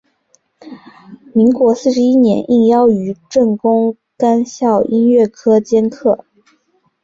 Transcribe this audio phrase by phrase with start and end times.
[1.31, 6.25] 民国四十一年应邀于政工干校音乐科兼课。